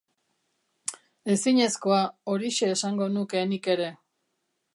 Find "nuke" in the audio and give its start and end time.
3.19-3.45